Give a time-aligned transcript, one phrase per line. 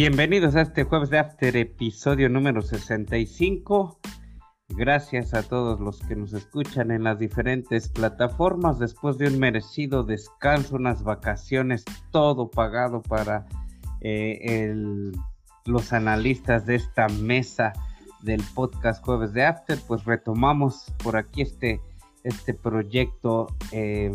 [0.00, 3.98] Bienvenidos a este jueves de After, episodio número 65.
[4.68, 10.04] Gracias a todos los que nos escuchan en las diferentes plataformas después de un merecido
[10.04, 13.46] descanso, unas vacaciones, todo pagado para
[14.00, 14.72] eh,
[15.66, 17.72] los analistas de esta mesa
[18.22, 21.80] del podcast Jueves de After, pues retomamos por aquí este,
[22.22, 24.12] este proyecto eh,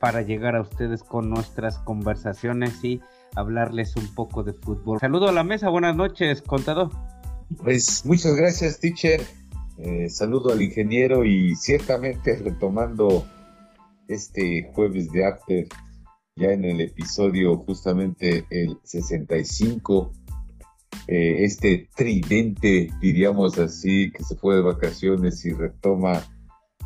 [0.00, 3.02] para llegar a ustedes con nuestras conversaciones y
[3.34, 4.98] hablarles un poco de fútbol.
[5.00, 6.90] Saludo a la mesa, buenas noches, contador.
[7.62, 9.22] Pues muchas gracias, teacher.
[9.78, 13.26] Eh, saludo al ingeniero y ciertamente retomando
[14.06, 15.66] este jueves de After,
[16.36, 20.12] ya en el episodio justamente el 65,
[21.08, 26.22] eh, este tridente, diríamos así, que se fue de vacaciones y retoma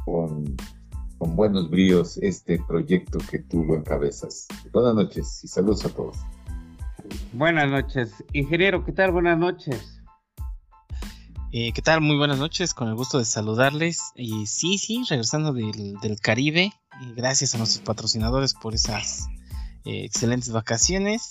[0.05, 0.57] con,
[1.19, 4.47] con buenos bríos este proyecto que tú lo encabezas.
[4.73, 6.17] Buenas noches y saludos a todos.
[7.33, 8.25] Buenas noches.
[8.33, 9.13] Ingeniero, ¿qué tal?
[9.13, 10.01] Buenas noches.
[11.53, 12.01] Eh, ¿Qué tal?
[12.01, 14.13] Muy buenas noches, con el gusto de saludarles.
[14.15, 19.29] Y sí, sí, regresando del, Caribe, y gracias a nuestros patrocinadores por esas
[19.85, 21.31] eh, excelentes vacaciones.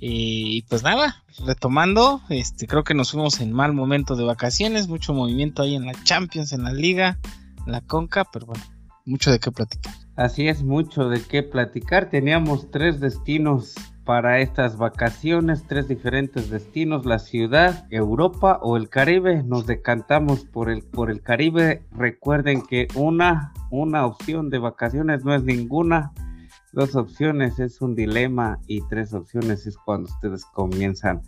[0.00, 5.14] Y pues nada, retomando, este, creo que nos fuimos en mal momento de vacaciones, mucho
[5.14, 7.18] movimiento ahí en la Champions, en la Liga,
[7.66, 8.64] en la Conca, pero bueno,
[9.04, 9.94] mucho de qué platicar.
[10.16, 12.10] Así es, mucho de qué platicar.
[12.10, 13.74] Teníamos tres destinos
[14.04, 19.42] para estas vacaciones, tres diferentes destinos, la ciudad, Europa o el Caribe.
[19.44, 21.84] Nos decantamos por el, por el Caribe.
[21.92, 26.12] Recuerden que una, una opción de vacaciones no es ninguna.
[26.72, 31.22] Dos opciones es un dilema y tres opciones es cuando ustedes comienzan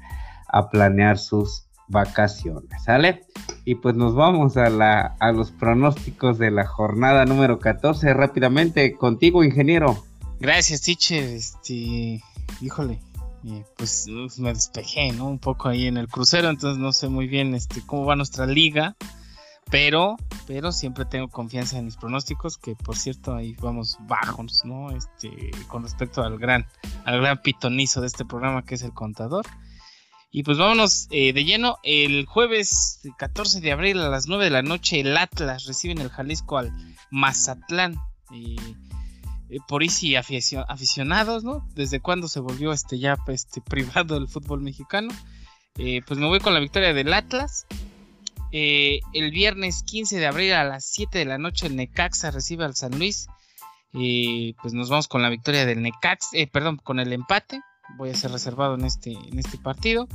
[0.48, 3.26] a planear sus vacaciones, ¿sale?
[3.64, 8.94] Y pues nos vamos a, la, a los pronósticos de la jornada número 14 rápidamente
[8.94, 10.02] contigo, ingeniero.
[10.40, 11.24] Gracias, teacher.
[11.24, 12.20] Este,
[12.60, 13.00] híjole,
[13.76, 14.06] pues
[14.38, 15.26] me despejé, ¿no?
[15.26, 18.46] Un poco ahí en el crucero, entonces no sé muy bien este, cómo va nuestra
[18.46, 18.96] liga,
[19.70, 20.16] pero,
[20.46, 24.90] pero siempre tengo confianza en mis pronósticos, que por cierto ahí vamos bajos, ¿no?
[24.96, 26.66] Este, con respecto al gran,
[27.04, 29.46] al gran pitonizo de este programa que es el contador.
[30.30, 31.78] Y pues vámonos eh, de lleno.
[31.84, 36.00] El jueves 14 de abril a las 9 de la noche, el Atlas recibe en
[36.00, 36.72] el Jalisco al
[37.12, 37.94] Mazatlán.
[38.34, 38.56] Eh,
[39.68, 41.66] por y aficionados, ¿no?
[41.74, 45.12] Desde cuándo se volvió este ya este privado el fútbol mexicano.
[45.76, 47.66] Eh, pues me voy con la victoria del Atlas.
[48.52, 52.64] Eh, el viernes 15 de abril a las 7 de la noche el Necaxa recibe
[52.64, 53.26] al San Luis.
[53.92, 57.60] pues nos vamos con la victoria del Necaxa, perdón, con el empate.
[57.96, 60.08] Voy a ser reservado en este, en este partido.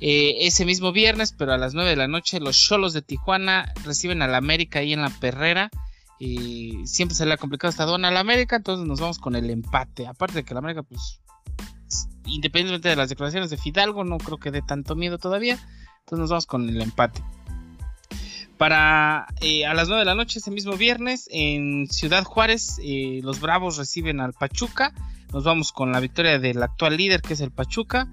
[0.00, 4.22] ese mismo viernes, pero a las 9 de la noche, los Cholos de Tijuana reciben
[4.22, 5.70] al América ahí en la Perrera.
[6.18, 10.06] Siempre se le ha complicado esta dona al América, entonces nos vamos con el empate.
[10.06, 11.20] Aparte de que el América, pues,
[12.26, 15.58] independientemente de las declaraciones de Fidalgo, no creo que dé tanto miedo todavía.
[16.00, 17.22] Entonces nos vamos con el empate.
[18.56, 23.20] Para eh, a las 9 de la noche, ese mismo viernes, en Ciudad Juárez, eh,
[23.22, 24.92] los Bravos reciben al Pachuca.
[25.32, 28.08] Nos vamos con la victoria del actual líder, que es el Pachuca.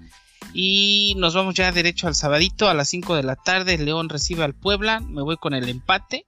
[0.53, 3.77] Y nos vamos ya derecho al sabadito a las 5 de la tarde.
[3.77, 4.99] León recibe al Puebla.
[4.99, 6.25] Me voy con el empate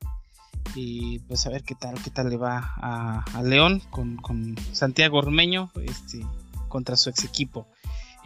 [0.75, 5.71] y pues a ver qué tal, qué tal le va a, León con, Santiago Ormeño
[5.83, 6.25] este,
[6.67, 7.67] contra su ex equipo.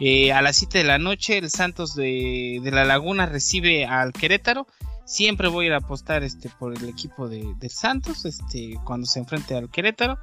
[0.00, 4.66] Eh, a las 7 de la noche el Santos de, la Laguna recibe al Querétaro.
[5.04, 9.18] Siempre voy a a apostar este, por el equipo de, del Santos este, cuando se
[9.18, 10.18] enfrente al Querétaro.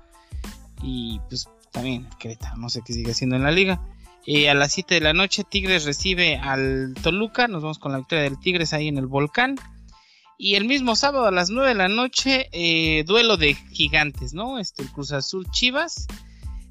[0.81, 3.81] Y pues también Querétaro, no sé qué sigue haciendo en la liga.
[4.27, 7.47] Eh, a las 7 de la noche Tigres recibe al Toluca.
[7.47, 9.55] Nos vamos con la victoria del Tigres ahí en el Volcán.
[10.37, 14.59] Y el mismo sábado a las 9 de la noche, eh, duelo de gigantes, ¿no?
[14.59, 16.07] Este, el Cruz Azul Chivas.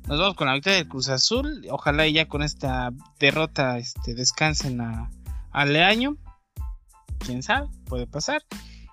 [0.07, 1.67] Nos vamos con la victoria del Cruz Azul.
[1.71, 5.11] Ojalá ya con esta derrota este, descansen a,
[5.65, 6.17] Leaño.
[7.21, 8.43] Quién sabe, puede pasar.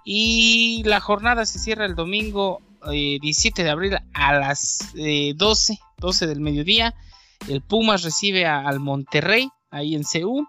[0.06, 5.78] Y la jornada se cierra el domingo 17 eh, de abril a las 12, eh,
[5.98, 6.96] 12 del mediodía.
[7.50, 10.48] El Pumas recibe al Monterrey, ahí en CU.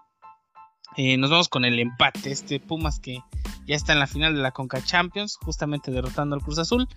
[1.17, 2.31] Nos vamos con el empate.
[2.31, 3.19] Este Pumas que
[3.67, 6.87] ya está en la final de la Conca Champions, justamente derrotando al Cruz Azul.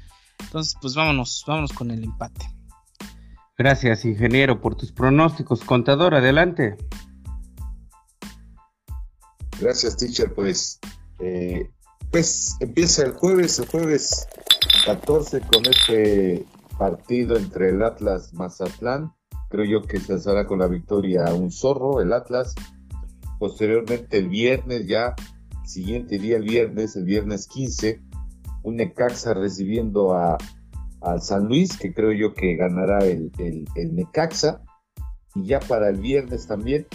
[0.40, 2.46] Entonces, pues vámonos, vámonos con el empate.
[3.58, 5.64] Gracias, ingeniero, por tus pronósticos.
[5.64, 6.76] Contador, adelante.
[9.58, 10.34] Gracias, teacher.
[10.34, 10.78] Pues,
[11.20, 11.70] eh,
[12.10, 14.28] pues empieza el jueves, el jueves
[14.84, 16.44] 14 con este
[16.78, 19.12] partido entre el Atlas Mazatlán.
[19.48, 22.54] Creo yo que se alzará con la victoria un zorro, el Atlas.
[23.38, 25.14] Posteriormente, el viernes ya
[25.64, 28.00] siguiente día, el viernes, el viernes 15,
[28.62, 30.38] un Necaxa recibiendo a,
[31.20, 34.60] San Luis, que creo yo que ganará el, el, Necaxa.
[35.36, 36.86] Y ya para el viernes también,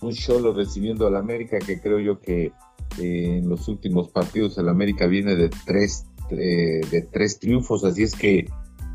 [0.00, 2.46] un solo recibiendo al América que creo yo que
[2.98, 8.02] eh, en los últimos partidos el América viene de tres, eh, de tres triunfos, así
[8.02, 8.46] es que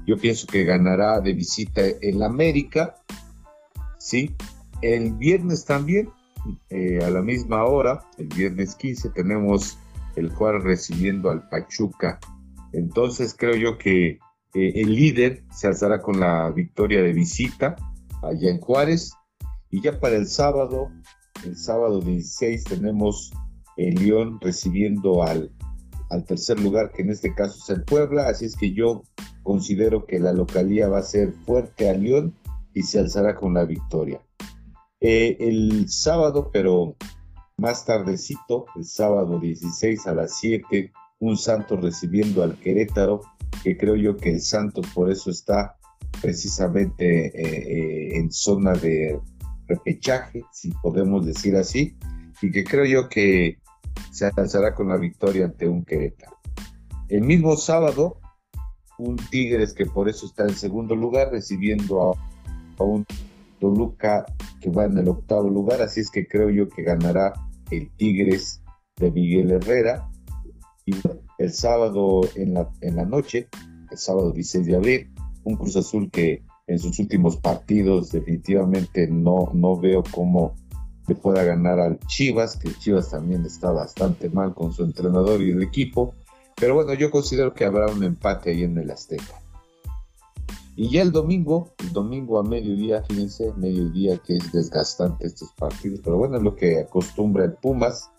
[0.06, 2.96] yo pienso que ganará de visita el América,
[4.00, 4.36] ¿sí?
[4.81, 6.10] El viernes también,
[6.69, 9.77] eh, a la misma hora, el viernes 15, tenemos
[10.15, 12.19] el Juárez recibiendo al Pachuca.
[12.74, 14.19] Entonces creo yo que
[14.53, 17.75] el líder se alzará con la victoria de visita
[18.21, 19.13] allá en Juárez.
[19.69, 20.89] Y ya para el sábado,
[21.45, 23.31] el sábado 16 tenemos
[23.77, 25.51] el León recibiendo al,
[26.09, 29.03] al tercer lugar, que en este caso es el Puebla, así es que yo
[29.44, 32.36] considero que la localía va a ser fuerte al León
[32.74, 34.21] y se alzará con la victoria.
[35.01, 36.96] Eh, el sábado, pero
[37.57, 43.22] más tardecito, el sábado 16 a las 7, un Santos recibiendo al Querétaro,
[43.63, 45.78] que creo yo que el Santos por eso está
[46.22, 49.19] precisamente eh, eh, en zona de
[49.68, 51.96] repechaje, si podemos decir así,
[52.42, 53.60] y que creo yo que
[54.12, 56.38] se alcanzará con la victoria ante un Querétaro.
[57.07, 58.19] El mismo sábado,
[58.98, 62.13] un Tigres que por eso está en segundo lugar, recibiendo
[62.78, 63.06] a, un
[63.60, 64.26] Toluca
[64.62, 67.34] que va en el octavo lugar, así es que creo yo que ganará
[67.72, 68.62] el Tigres
[68.98, 70.10] de Miguel Herrera.
[70.86, 70.96] Y
[71.38, 73.48] el sábado en la, en la noche,
[73.92, 75.14] el sábado 16 de abril,
[75.44, 80.56] un Cruz Azul que en sus últimos partidos definitivamente no, no veo cómo
[81.08, 85.52] le pueda ganar al Chivas, que Chivas también está bastante mal con su entrenador y
[85.52, 86.14] el equipo.
[86.56, 89.42] Pero bueno, yo considero que habrá un empate ahí en el Azteca.
[90.81, 96.00] Y ya el domingo, el domingo a mediodía, fíjense, mediodía que es desgastante estos partidos,
[96.02, 98.10] pero bueno, es lo que acostumbra el Pumas,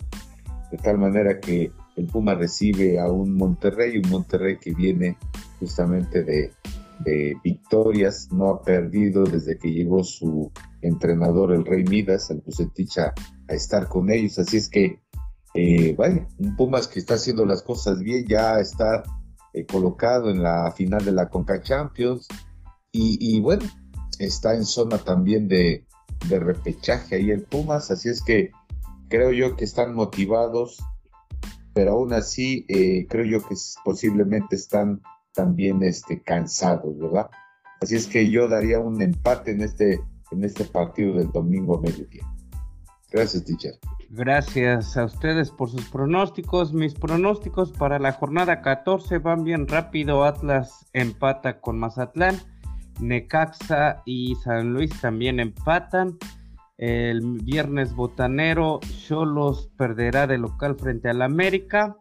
[0.71, 5.17] de tal manera que el Pumas recibe a un Monterrey, un Monterrey que viene
[5.59, 6.53] justamente de,
[6.99, 10.53] de victorias, no ha perdido desde que llegó su
[10.83, 13.15] entrenador, el Rey Midas, al Bucetich a,
[13.49, 14.39] estar con ellos.
[14.39, 15.01] Así es que,
[15.55, 19.03] eh, vaya, un Pumas que está haciendo las cosas bien, ya está
[19.55, 22.29] eh, colocado en la final de la Conca Champions
[22.93, 23.65] y, bueno,
[24.19, 25.87] está en zona también de,
[26.29, 27.91] repechaje ahí el Pumas.
[27.91, 28.51] Así es que
[29.09, 30.79] creo yo que están motivados,
[31.73, 33.55] pero aún así eh, creo yo que
[33.85, 35.01] posiblemente están
[35.35, 37.31] también este, cansados, ¿verdad?
[37.81, 40.01] Así es que yo daría un empate en este,
[40.31, 42.27] en este partido del domingo a mediodía.
[43.11, 43.75] Gracias, teacher.
[44.11, 46.73] Gracias a ustedes por sus pronósticos.
[46.73, 50.25] Mis pronósticos para la jornada 14 van bien rápido.
[50.25, 52.37] Atlas empata con Mazatlán.
[53.01, 56.19] Necaxa y San Luis también empatan.
[56.79, 61.97] El viernes botanero, Cholos perderá de local frente al América.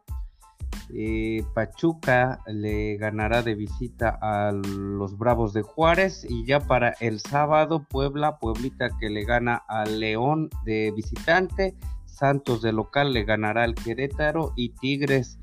[0.91, 7.19] Eh, Pachuca le ganará de visita a los Bravos de Juárez y ya para el
[7.19, 11.75] sábado Puebla, Pueblita que le gana al León de visitante,
[12.05, 15.39] Santos de local le ganará al Querétaro y Tigres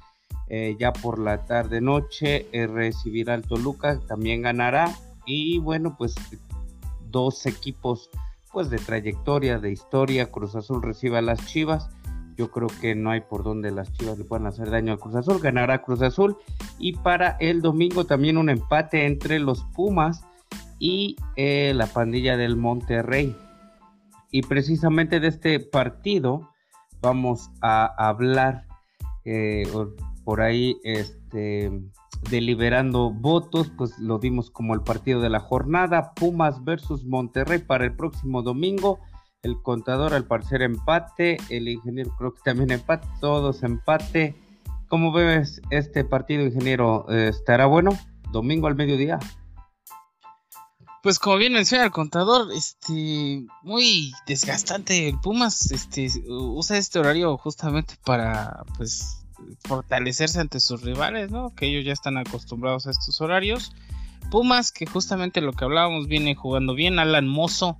[0.48, 4.94] eh, ya por la tarde noche eh, recibirá al Toluca, también ganará
[5.26, 6.14] y bueno pues
[7.10, 8.08] dos equipos
[8.52, 11.90] pues de trayectoria, de historia, Cruz Azul recibe a las Chivas
[12.36, 15.14] yo creo que no hay por donde las Chivas le puedan hacer daño a Cruz
[15.14, 15.40] Azul.
[15.40, 16.36] Ganará Cruz Azul.
[16.78, 20.22] Y para el domingo también un empate entre los Pumas
[20.78, 23.34] y eh, la pandilla del Monterrey.
[24.30, 26.50] Y precisamente de este partido
[27.00, 28.66] vamos a hablar
[29.24, 29.66] eh,
[30.24, 31.72] por ahí este,
[32.30, 37.84] deliberando votos, pues lo dimos como el partido de la jornada, Pumas versus Monterrey para
[37.84, 38.98] el próximo domingo
[39.46, 44.34] el contador al parecer empate, el ingeniero creo que también empate, todos empate.
[44.88, 47.08] ¿Cómo ves este partido, ingeniero?
[47.08, 47.96] ¿Estará bueno?
[48.32, 49.18] Domingo al mediodía.
[51.02, 57.38] Pues como bien menciona el contador, este muy desgastante el Pumas, este usa este horario
[57.38, 59.24] justamente para pues
[59.60, 61.54] fortalecerse ante sus rivales, ¿no?
[61.54, 63.72] Que ellos ya están acostumbrados a estos horarios.
[64.30, 67.78] Pumas que justamente lo que hablábamos viene jugando bien, Alan Mozo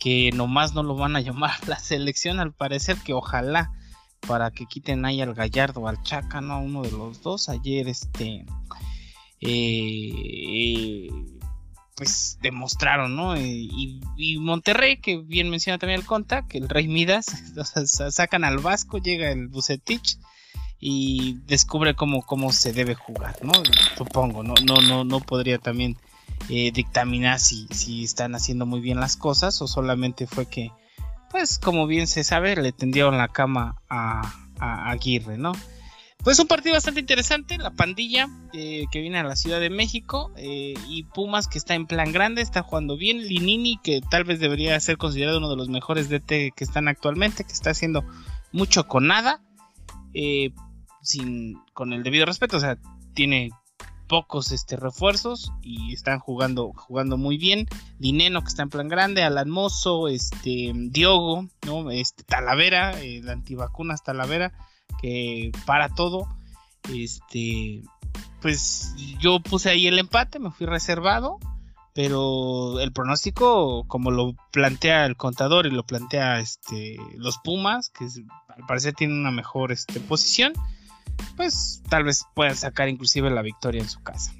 [0.00, 3.70] que nomás no lo van a llamar a la selección, al parecer que ojalá
[4.26, 6.60] para que quiten ahí al Gallardo al Chaca, ¿no?
[6.60, 7.48] Uno de los dos.
[7.48, 8.44] Ayer este
[9.40, 11.08] eh,
[11.96, 13.38] pues demostraron, ¿no?
[13.38, 14.00] Y,
[14.40, 17.26] Monterrey, que bien menciona también el Conta, que el Rey Midas,
[18.10, 20.18] sacan al Vasco, llega el Bucetich
[20.80, 23.52] y descubre cómo, cómo se debe jugar, ¿no?
[23.96, 25.96] Supongo, no, no, no, no podría también
[26.48, 30.72] eh, dictaminar si, si están haciendo muy bien las cosas o solamente fue que,
[31.30, 35.52] pues como bien se sabe, le tendieron la cama a, Aguirre, ¿no?
[36.22, 40.30] pues un partido bastante interesante, la pandilla eh, que viene a la Ciudad de México
[40.36, 44.38] eh, y Pumas que está en plan grande, está jugando bien, Linini que tal vez
[44.38, 48.04] debería ser considerado uno de los mejores DT que están actualmente, que está haciendo
[48.52, 49.40] mucho con nada,
[50.12, 50.52] eh,
[51.02, 52.78] sin, con el debido respeto, o sea,
[53.14, 53.50] tiene
[54.10, 57.66] pocos este, refuerzos y están jugando, jugando muy bien.
[57.98, 59.52] Dineno que está en plan grande, Alan
[60.10, 61.90] este, Diogo, ¿no?
[61.92, 64.52] este, Talavera, el antivacunas Talavera
[65.00, 66.28] que para todo.
[66.92, 67.82] Este,
[68.40, 71.38] pues yo puse ahí el empate, me fui reservado,
[71.94, 78.06] pero el pronóstico, como lo plantea el contador y lo plantea este, los Pumas, que
[78.48, 80.52] al parecer tienen una mejor este, posición,
[81.36, 84.32] pues tal vez puedan sacar inclusive la victoria en su casa.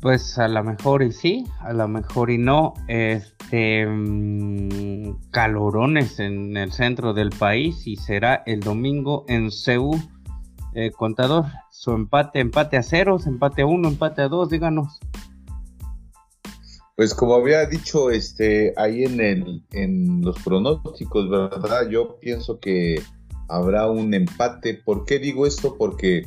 [0.00, 2.74] Pues a lo mejor y sí, a lo mejor y no.
[2.86, 9.90] Este mm, calorones en el centro del país y será el domingo en Ceú.
[10.74, 15.00] Eh, contador, su empate, empate a ceros, empate a uno, empate a dos, díganos.
[16.94, 21.88] Pues como había dicho este ahí en el, en los pronósticos, ¿verdad?
[21.88, 23.02] Yo pienso que
[23.48, 24.74] habrá un empate.
[24.74, 25.76] ¿Por qué digo esto?
[25.76, 26.24] Porque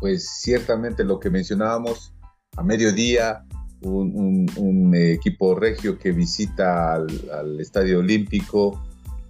[0.00, 2.12] pues ciertamente lo que mencionábamos
[2.56, 3.44] a mediodía,
[3.82, 8.82] un, equipo regio que visita al, Estadio Olímpico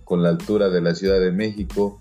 [0.05, 2.01] con la altura de la Ciudad de México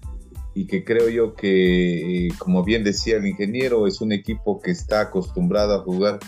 [0.53, 4.71] y que creo yo que, eh, como bien decía el ingeniero, es un equipo que
[4.71, 6.19] está acostumbrado a jugar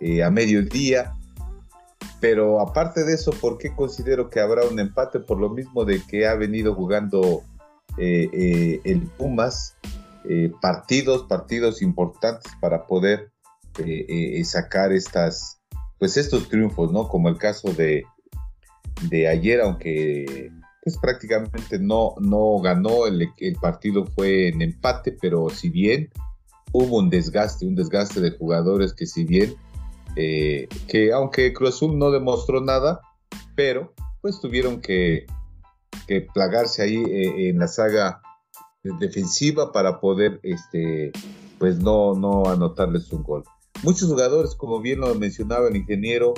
[0.00, 1.14] eh, a mediodía.
[2.20, 5.18] Pero aparte de eso, ¿por qué considero que habrá un empate?
[5.20, 7.42] Por lo mismo de que ha venido jugando
[7.96, 9.76] el Pumas
[10.60, 13.30] partidos, partidos importantes para poder
[13.78, 15.60] eh, eh, sacar estas,
[15.98, 17.08] pues estos triunfos, ¿no?
[17.08, 18.04] Como el caso de,
[19.08, 20.52] de ayer, aunque
[20.84, 26.10] pues prácticamente no, no ganó, el, partido fue en empate, pero si bien
[26.72, 29.56] hubo un desgaste, un desgaste de jugadores que si bien,
[30.14, 33.00] eh, que aunque Cruz no demostró nada,
[33.56, 35.26] pero pues tuvieron que,
[36.06, 37.02] que plagarse ahí
[37.48, 38.20] en la saga
[38.82, 41.12] defensiva para poder, este,
[41.58, 43.44] pues no, no anotarles un gol.
[43.82, 46.34] Muchos jugadores, como bien lo mencionaba el ingeniero,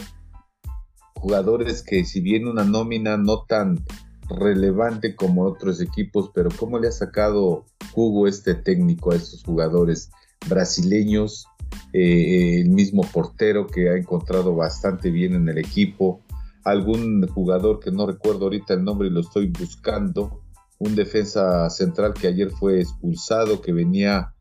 [1.14, 3.84] jugadores que si bien una nómina no tan
[4.28, 10.10] relevante como otros equipos, pero cómo le ha sacado jugo este técnico a estos jugadores
[10.48, 11.46] brasileños,
[11.92, 16.20] eh, el mismo portero que ha encontrado bastante bien en el equipo,
[16.66, 20.42] algún jugador que no recuerdo ahorita el nombre y lo estoy buscando,
[20.78, 24.34] un defensa central que ayer fue expulsado, que venía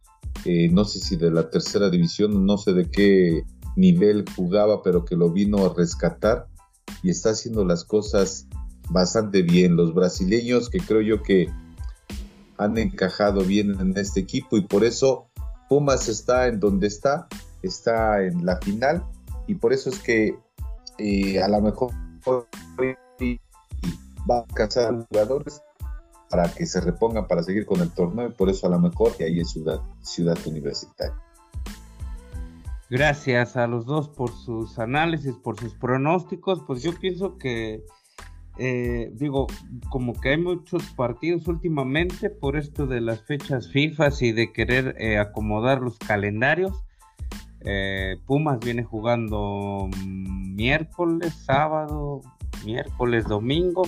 [0.43, 3.43] eh, no sé si de la tercera división, no sé de qué
[3.75, 6.47] nivel jugaba, pero que lo vino a rescatar
[7.03, 8.47] y está haciendo las cosas
[8.89, 9.75] bastante bien.
[9.75, 11.47] Los brasileños que creo yo que
[12.57, 15.27] han encajado bien en este equipo y por eso
[15.69, 17.27] Pumas está en donde está,
[17.61, 19.03] está en la final
[19.47, 20.35] y por eso es que
[20.97, 21.91] eh, a lo mejor
[22.27, 25.61] va a alcanzar jugadores
[26.29, 29.15] para que se repongan para seguir con el torneo y por eso a lo mejor
[29.15, 31.15] que ahí es ciudad, ciudad universitaria.
[32.89, 36.63] Gracias a los dos por sus análisis, por sus pronósticos.
[36.67, 37.83] Pues yo pienso que,
[38.59, 39.47] eh, digo,
[39.89, 44.95] como que hay muchos partidos últimamente por esto de las fechas FIFA y de querer
[44.99, 46.84] eh, acomodar los calendarios.
[47.65, 52.21] Eh, Pumas viene jugando miércoles, sábado,
[52.63, 53.83] miércoles, domingo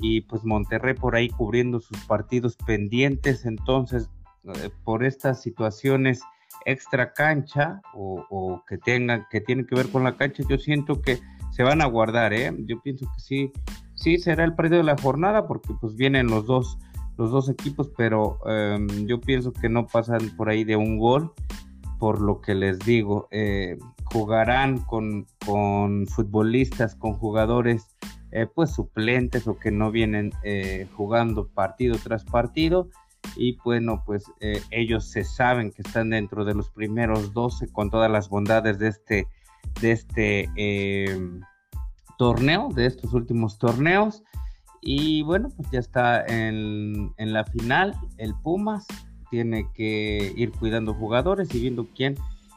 [0.00, 4.10] y pues Monterrey por ahí cubriendo sus partidos pendientes, entonces
[4.44, 6.20] eh, por estas situaciones
[6.66, 11.20] extra cancha o, que tengan que tienen que ver con la cancha, yo siento que
[11.52, 12.52] se van a guardar, ¿eh?
[12.66, 13.52] Yo pienso que sí,
[13.94, 16.78] sí será el partido de la jornada porque pues vienen los dos
[17.16, 21.32] los dos equipos, pero em, yo pienso que no pasan por ahí de un gol,
[21.98, 27.96] por lo que les digo, eh, jugarán con, con futbolistas, con jugadores
[28.30, 32.88] eh, pues suplentes o que no vienen eh, jugando partido tras partido.
[33.36, 34.30] Y bueno pues
[34.70, 38.88] ellos se saben que están dentro de los primeros 12 con todas las bondades de
[38.88, 39.26] este
[39.80, 40.50] de este
[42.18, 44.22] torneo de estos últimos torneos.
[44.82, 48.86] Y bueno pues ya está en, en la final el Pumas
[49.30, 52.16] tiene que ir cuidando jugadores y viendo quién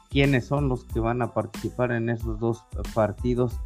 [0.10, 3.60] quiénes son los que van a participar en esos dos partidos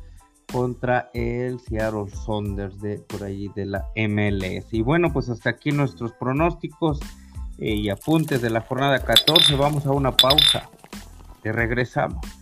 [0.51, 4.73] contra el Seattle Saunders de por allí de la MLS.
[4.73, 6.99] Y bueno, pues hasta aquí nuestros pronósticos
[7.57, 9.55] eh, y apuntes de la jornada 14.
[9.55, 10.69] Vamos a una pausa.
[11.41, 12.40] Te regresamos.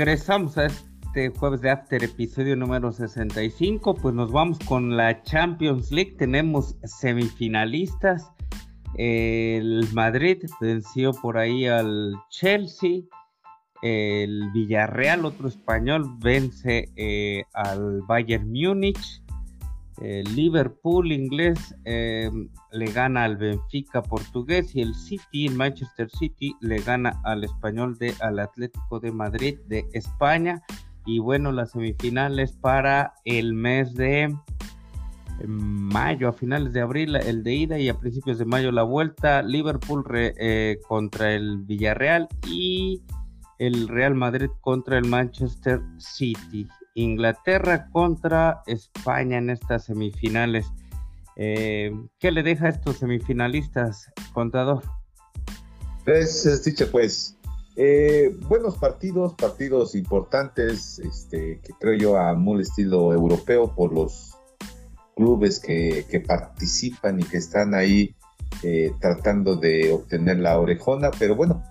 [0.00, 3.96] Regresamos a este jueves de After, episodio número 65.
[3.96, 6.14] Pues nos vamos con la Champions League.
[6.16, 8.32] Tenemos semifinalistas.
[8.94, 13.02] El Madrid venció por ahí al Chelsea.
[13.82, 19.22] El Villarreal, otro español, vence eh, al Bayern Múnich.
[20.00, 22.30] El Liverpool inglés eh,
[22.72, 28.14] le gana al Benfica portugués y el City, Manchester City, le gana al español de
[28.20, 30.62] al Atlético de Madrid de España.
[31.04, 34.34] Y bueno, las semifinales para el mes de
[35.46, 39.42] mayo, a finales de abril el de ida y a principios de mayo la vuelta.
[39.42, 43.02] Liverpool eh, contra el Villarreal y
[43.58, 46.66] el Real Madrid contra el Manchester City.
[46.94, 50.66] Inglaterra contra España en estas semifinales.
[51.36, 54.82] Eh, ¿Qué le deja a estos semifinalistas, contador?
[56.04, 57.38] Pues,
[57.76, 64.36] eh, buenos partidos, partidos importantes, este, que creo yo a muy estilo europeo por los
[65.16, 68.14] clubes que, participan y que están ahí
[68.62, 71.62] eh, tratando de obtener la orejona, pero bueno,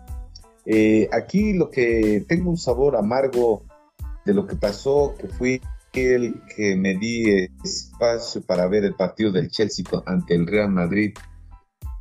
[1.11, 3.65] aquí lo que tengo un sabor amargo
[4.25, 5.61] de lo que pasó, que fui
[5.93, 11.13] el que me di espacio para ver el partido del Chelsea ante el Real Madrid,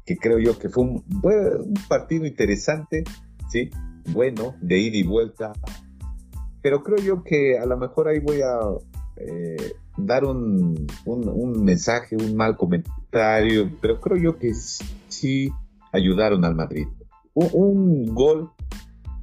[0.04, 1.04] que creo yo que fue un,
[1.88, 3.04] partido interesante,
[3.50, 3.70] ¿sí?
[4.12, 5.52] Bueno, de ida y vuelta.
[6.62, 8.58] Pero creo yo que a lo mejor ahí voy a
[9.16, 15.50] eh, dar un, un, mensaje, un mal comentario, pero creo yo que sí
[15.92, 16.86] ayudaron al Madrid.
[17.34, 18.50] un gol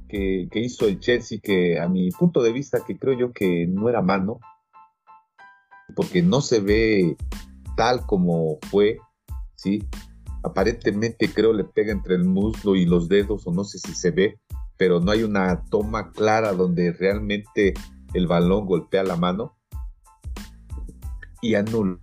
[0.08, 3.88] que, hizo el Chelsea, que a mi punto de vista, que creo yo que no
[3.88, 4.38] era mano,
[5.94, 7.16] porque no se ve
[7.76, 8.98] tal como fue,
[9.56, 9.86] ¿sí?
[10.42, 14.10] Aparentemente creo le pega entre el muslo y los dedos, o no sé si se
[14.10, 14.38] ve,
[14.76, 17.74] pero no hay una toma clara donde realmente
[18.14, 19.56] el balón golpea la mano
[21.42, 21.98] y anulan.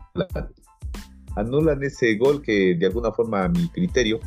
[1.36, 4.20] Anulan ese gol que de alguna forma a mi criterio,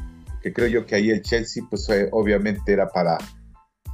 [0.42, 3.18] que creo yo que ahí el Chelsea pues eh, obviamente era para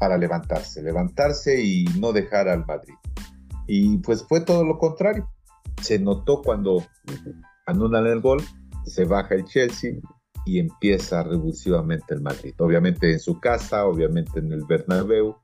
[0.03, 2.95] para levantarse, levantarse y no dejar al Madrid.
[3.69, 5.31] Y pues fue todo lo contrario.
[5.81, 6.85] Se notó cuando
[7.67, 8.43] anulan el gol,
[8.85, 9.93] se baja el Chelsea
[10.45, 12.53] y empieza revulsivamente el Madrid.
[12.59, 15.37] Obviamente en su casa, obviamente en el Bernabéu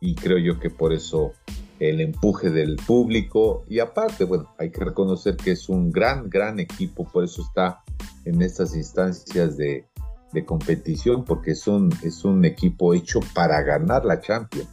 [0.00, 1.32] y creo yo que por eso
[1.80, 6.60] el empuje del público y aparte, bueno, hay que reconocer que es un gran, gran
[6.60, 7.82] equipo, por eso está
[8.24, 9.88] en estas instancias de,
[10.32, 14.68] de competición porque es un, es un equipo hecho para ganar la Champions,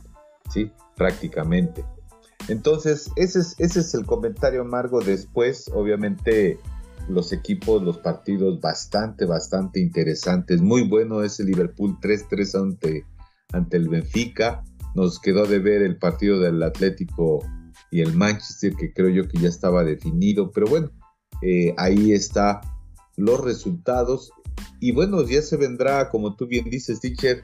[0.50, 0.72] ¿sí?
[0.96, 1.84] Prácticamente.
[2.48, 5.02] Entonces, ese es, ese es el comentario amargo.
[5.02, 6.60] Después, obviamente,
[7.10, 10.62] los equipos, los partidos bastante, bastante interesantes.
[10.62, 13.06] Muy bueno ese Liverpool 3-3 ante,
[13.52, 14.64] ante el Benfica.
[14.94, 17.40] Nos quedó de ver el partido del Atlético
[17.92, 20.52] y el Manchester, que creo yo que ya estaba definido.
[20.52, 20.92] Pero bueno,
[21.42, 22.62] eh, ahí está
[23.18, 24.32] los resultados
[24.80, 27.44] y bueno, ya se vendrá, como tú bien dices, teacher,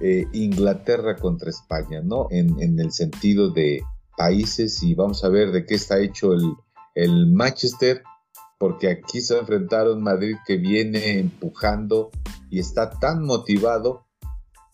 [0.00, 2.28] eh, Inglaterra contra España, ¿no?
[2.30, 3.82] En, el sentido de
[4.16, 8.02] países y vamos a ver de qué está hecho el, Manchester,
[8.58, 12.10] porque aquí se va a enfrentar un Madrid que viene empujando
[12.50, 14.06] y está tan motivado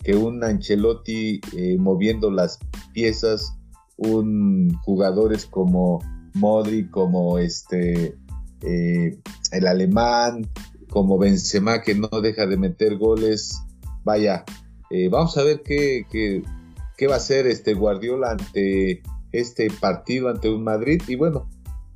[0.02, 2.58] que un Ancelotti eh, moviendo las
[2.94, 3.54] piezas,
[3.96, 6.00] un jugadores como
[6.34, 8.16] Modri, como este
[8.62, 9.18] eh,
[9.52, 10.46] el alemán,
[10.90, 13.60] como Benzema que no deja de meter goles.
[14.04, 14.44] Vaya,
[14.90, 20.48] eh, vamos a ver qué, qué, va a hacer este Guardiola ante este partido ante
[20.48, 21.48] un Madrid y bueno,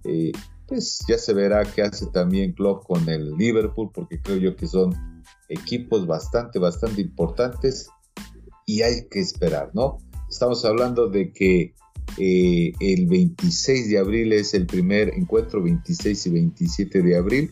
[0.04, 0.32] eh,
[0.66, 4.66] pues ya se verá qué hace también Klopp con el Liverpool porque creo yo que
[4.66, 4.94] son
[5.48, 7.88] equipos bastante, bastante importantes
[8.66, 9.98] y hay que esperar, ¿no?
[10.28, 11.74] Estamos hablando de que
[12.16, 17.50] eh, el 26 de abril es el primer encuentro, 26 y 27 de abril,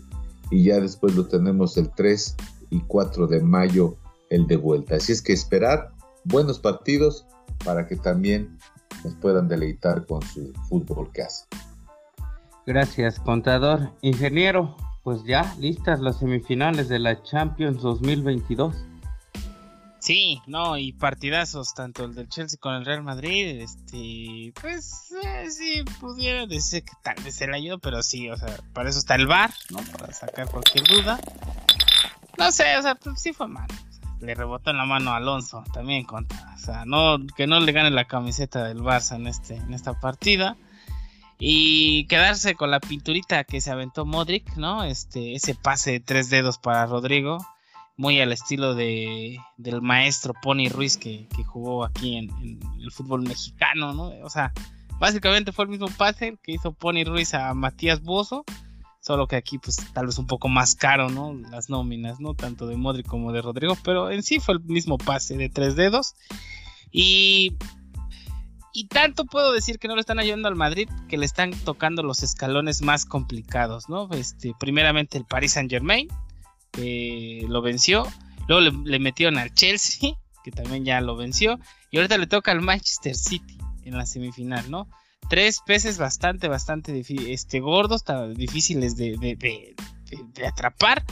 [0.50, 2.36] y ya después lo tenemos el 3
[2.70, 3.96] y 4 de mayo
[4.30, 4.96] el de vuelta.
[4.96, 5.92] Así es que esperar
[6.24, 7.26] buenos partidos
[7.64, 8.58] para que también
[9.04, 11.46] nos puedan deleitar con su fútbol que hace.
[12.66, 13.92] Gracias, contador.
[14.02, 18.74] Ingeniero, pues ya listas las semifinales de la Champions 2022.
[19.98, 25.50] Sí, no, y partidazos, tanto el del Chelsea con el Real Madrid, este, pues eh,
[25.50, 28.98] sí, pudiera decir que tal vez se le ayudó, pero sí, o sea, para eso
[28.98, 29.78] está el VAR, ¿no?
[29.98, 31.18] Para sacar cualquier duda.
[32.38, 33.66] No sé, o sea, pues, sí fue mal.
[34.20, 37.72] Le rebotó en la mano a Alonso también contra, o sea, no, que no le
[37.72, 40.56] gane la camiseta del Barça en, este, en esta partida.
[41.38, 44.84] Y quedarse con la pinturita que se aventó Modric, ¿no?
[44.84, 47.44] Este, ese pase de tres dedos para Rodrigo
[47.96, 52.30] muy al estilo de, del maestro Pony Ruiz que, jugó aquí en,
[52.80, 54.12] el fútbol mexicano, ¿no?
[54.22, 54.52] O sea,
[54.98, 58.44] básicamente fue el mismo pase que hizo Pony Ruiz a Matías Bozo,
[59.00, 61.32] solo que aquí pues tal vez un poco más caro, ¿no?
[61.50, 62.34] Las nóminas, ¿no?
[62.34, 65.76] Tanto de Modric como de Rodrigo, pero en sí fue el mismo pase de tres
[65.76, 66.14] dedos.
[66.92, 67.56] Y
[68.76, 72.02] y tanto puedo decir que no le están ayudando al Madrid que le están tocando
[72.02, 74.10] los escalones más complicados, ¿no?
[74.12, 76.08] Este, primeramente el Paris Saint Germain,
[76.76, 78.06] que lo venció.
[78.46, 80.12] Luego le, metieron al Chelsea,
[80.44, 81.58] que también ya lo venció.
[81.90, 84.88] Y ahorita le toca al Manchester City en la semifinal, ¿no?
[85.28, 89.74] Tres peces bastante, bastante este, gordos, difíciles de,
[90.46, 91.02] atrapar.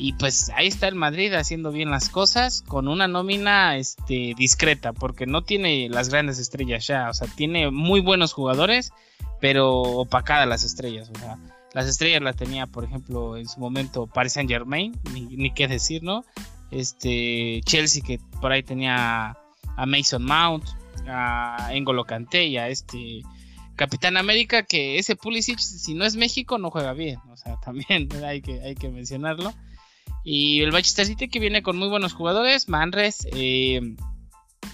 [0.00, 4.92] Y pues ahí está el Madrid haciendo bien las cosas con una nómina este, discreta,
[4.92, 8.92] porque no tiene las grandes estrellas ya, o sea, tiene muy buenos jugadores,
[9.40, 11.36] pero opacada las estrellas, o sea,
[11.74, 16.02] las estrellas las tenía, por ejemplo, en su momento Paris Saint Germain, ni, qué decir,
[16.02, 16.24] ¿no?
[16.70, 19.36] Este, Chelsea que por ahí tenía
[19.76, 20.64] a Mason Mount,
[21.06, 23.22] a Engolo Kanté y a este
[23.76, 28.08] Capitán América, que ese Pulisic, si no es México, no juega bien, o sea, también
[28.24, 29.54] hay que, hay que mencionarlo.
[30.24, 33.80] Y el Manchester City que viene con muy buenos jugadores, Manres, eh,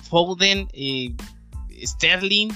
[0.09, 1.15] Foden, eh,
[1.85, 2.51] Sterling,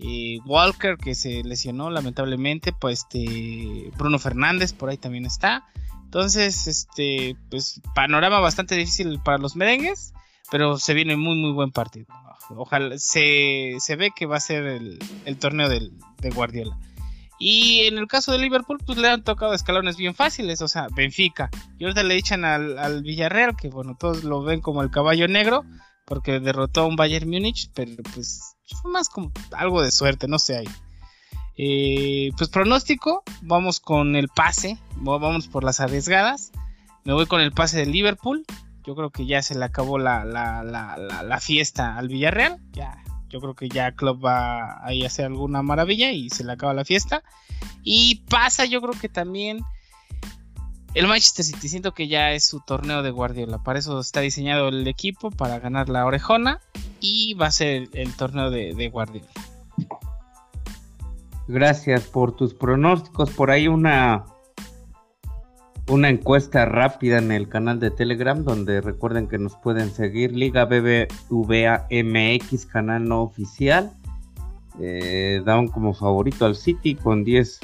[0.00, 5.64] eh, Walker que se lesionó lamentablemente, pues este Bruno Fernández por ahí también está.
[6.04, 10.12] Entonces, este, pues panorama bastante difícil para los merengues,
[10.50, 12.06] pero se viene muy muy buen partido.
[12.56, 14.98] Ojalá se, ve que va a ser el,
[15.38, 16.76] torneo de Guardiola.
[17.42, 20.88] Y en el caso de Liverpool, pues le han tocado escalones bien fáciles, o sea,
[20.94, 21.48] Benfica.
[21.78, 25.64] Y ahorita le echan al, Villarreal, que bueno, todos lo ven como el caballo negro,
[26.10, 30.40] porque derrotó a un Bayern Múnich, pero pues fue más como algo de suerte, no
[30.40, 30.68] sé ahí.
[31.56, 36.50] Eh, pues pronóstico, vamos con el pase, vamos por las arriesgadas.
[37.04, 38.44] Me voy con el pase de Liverpool.
[38.84, 42.58] Yo creo que ya se le acabó la, la, la, la fiesta al Villarreal.
[42.72, 46.74] Ya yo creo que ya Club va a hacer alguna maravilla y se le acaba
[46.74, 47.22] la fiesta.
[47.84, 49.60] Y pasa, yo creo que también
[50.94, 51.68] el Manchester City.
[51.68, 53.58] Siento que ya es su torneo de Guardiola.
[53.58, 56.60] Para eso está diseñado el equipo, para ganar la orejona.
[57.00, 59.28] Y va a ser el, torneo de, Guardiola.
[61.48, 63.30] Gracias por tus pronósticos.
[63.30, 64.24] Por ahí una
[65.88, 70.64] una encuesta rápida en el canal de Telegram donde recuerden que nos pueden seguir Liga
[70.64, 73.92] BBVA MX, canal no oficial.
[74.78, 77.60] Eh, como favorito al City con 10,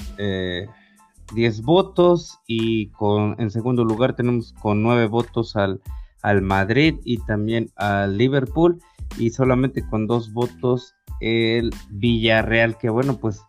[1.34, 5.80] 10 eh, votos y con en segundo lugar tenemos con 9 votos al,
[6.22, 8.78] al Madrid y también al Liverpool
[9.18, 13.40] y solamente con 2 votos el Villarreal que bueno pues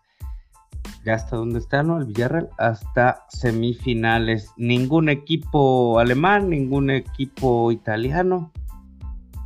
[1.04, 1.98] ya hasta dónde está, ¿no?
[1.98, 4.52] El Villarreal, hasta semifinales.
[4.56, 8.52] Ningún equipo alemán, ningún equipo italiano,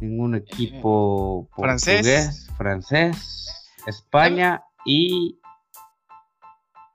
[0.01, 5.39] ningún equipo francés, francés, España y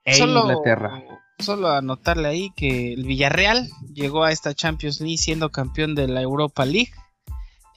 [0.04, 1.04] e Inglaterra.
[1.40, 6.22] Solo anotarle ahí que el Villarreal llegó a esta Champions League siendo campeón de la
[6.22, 6.92] Europa League.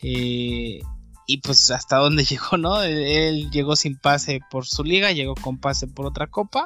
[0.03, 0.81] Eh,
[1.27, 2.83] y pues hasta dónde llegó, ¿no?
[2.83, 6.65] Él, llegó sin pase por su liga, llegó con pase por otra copa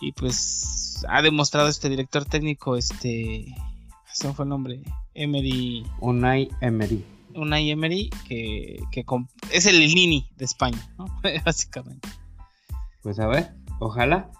[0.00, 3.46] y pues ha demostrado este director técnico, este,
[4.20, 4.82] ¿cómo fue el nombre?
[5.14, 5.86] Emery.
[6.00, 7.04] Unai Emery.
[7.34, 9.04] Unai Emery, que, que
[9.52, 11.06] es el Lini de España, ¿no?
[11.44, 12.08] Básicamente.
[13.02, 14.30] Pues a ver, ojalá.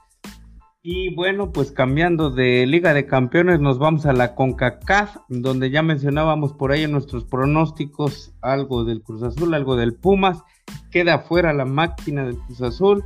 [0.84, 5.80] Y bueno, pues cambiando de Liga de Campeones, nos vamos a la CONCACAF, donde ya
[5.80, 10.42] mencionábamos por ahí en nuestros pronósticos algo del Cruz Azul, algo del Pumas.
[10.90, 13.04] Queda fuera la máquina del Cruz Azul.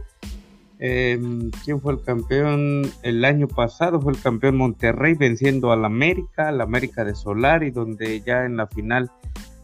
[0.79, 4.01] Em, ¿Quién fue el campeón el año pasado?
[4.01, 8.69] Fue el campeón Monterrey venciendo al América, al América de Solari, donde ya en la
[8.69, 9.11] final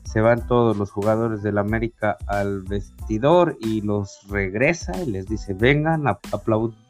[0.04, 5.54] se van todos los jugadores del América al vestidor y los regresa y les dice
[5.54, 6.06] vengan,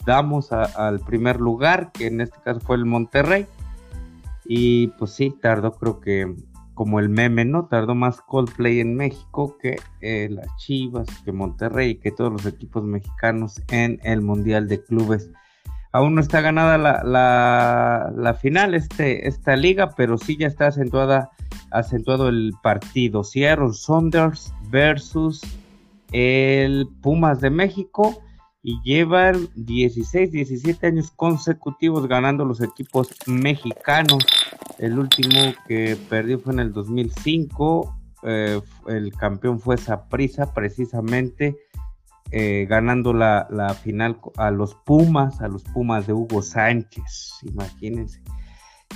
[0.03, 3.47] aplaudamos al primer lugar, que en este caso fue el Monterrey.
[4.45, 6.35] Y pues sí, tardó creo que
[6.75, 7.67] como el meme, ¿no?
[7.67, 12.83] Tardó más Coldplay en México que eh, las Chivas, que Monterrey, que todos los equipos
[12.83, 15.31] mexicanos en el Mundial de Clubes.
[15.93, 21.31] Aún no está ganada la, la final, este, esta liga, pero sí ya está acentuada
[21.71, 23.23] acentuado el partido.
[23.23, 25.43] Seattle Saunders versus
[26.13, 28.23] el Pumas de México
[28.63, 34.25] y llevan 16, 17 años consecutivos ganando los equipos mexicanos.
[34.79, 37.99] El último que perdió fue en el 2005.
[38.25, 41.57] Eh, el campeón fue Saprisa, precisamente
[42.31, 47.33] eh, ganando la, la, final a los Pumas, a los Pumas de Hugo Sánchez.
[47.43, 48.23] Imagínense.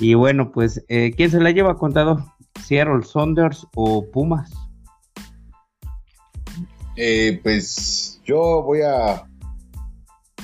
[0.00, 2.22] Y bueno, pues, eh, ¿quién se la lleva, contador?
[2.64, 4.52] ¿Seattle Saunders o Pumas?
[6.96, 9.26] Eh, pues yo voy a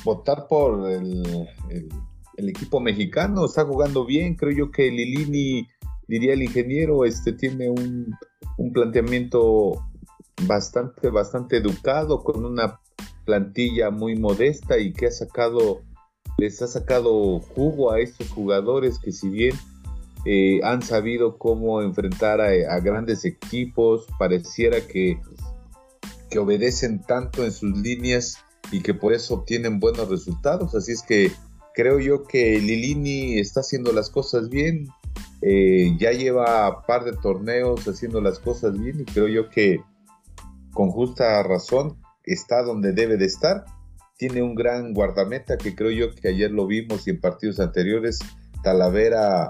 [0.05, 1.49] votar por el,
[2.37, 3.47] equipo mexicano.
[3.47, 4.35] Está jugando bien.
[4.35, 5.69] Creo yo que Lilini,
[6.09, 8.15] diría el ingeniero, este tiene un,
[8.59, 9.83] un planteamiento
[10.47, 12.81] bastante, bastante educado, con una
[13.25, 15.83] plantilla muy modesta y que ha sacado,
[16.39, 19.55] les ha sacado jugo a estos jugadores que si bien
[20.25, 25.21] eh, han sabido cómo enfrentar a, grandes equipos, pareciera que,
[26.31, 28.39] que obedecen tanto en sus líneas
[28.73, 30.75] y que por eso obtienen buenos resultados.
[30.75, 31.31] Así es que
[31.75, 34.89] creo yo que Lilini está haciendo las cosas bien,
[35.43, 39.81] eh, ya lleva par de torneos haciendo las cosas bien y creo yo que
[40.73, 43.65] con justa razón está donde debe de estar.
[44.17, 48.19] Tiene un gran guardameta que creo yo que ayer lo vimos y en partidos anteriores,
[48.63, 49.49] Talavera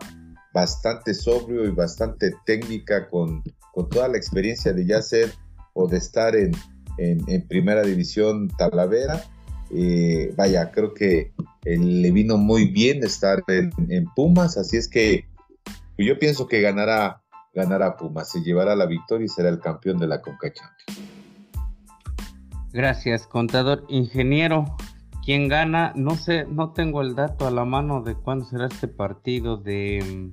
[0.55, 3.43] bastante sobrio y bastante técnica con,
[3.91, 5.33] toda la experiencia de ya ser
[5.75, 6.53] o de estar en,
[7.49, 9.23] primera división Talavera.
[9.75, 11.33] Eh, vaya, creo que
[11.65, 13.73] le vino muy bien estar en,
[14.15, 15.27] Pumas, así es que
[15.97, 17.23] yo pienso que ganará,
[17.55, 20.53] ganará Pumas, se llevará la victoria y será el campeón de la Conca.
[22.73, 23.85] Gracias, contador.
[23.89, 24.77] Ingeniero,
[25.25, 25.93] ¿quién gana?
[25.95, 30.33] No sé, no tengo el dato a la mano de cuándo será este partido de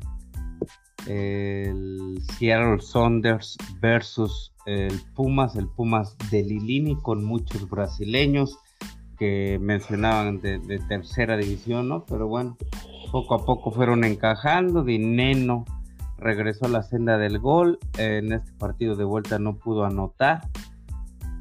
[1.10, 8.58] el Seattle Saunders versus el Pumas, el Pumas de Lilini con muchos brasileños
[9.18, 12.06] que mencionaban de, tercera división, ¿no?
[12.06, 12.58] Pero bueno,
[13.12, 14.84] poco a poco fueron encajando.
[14.84, 15.66] Dineno
[16.18, 17.80] regresó a la senda del gol.
[17.98, 20.48] En este partido de vuelta no pudo anotar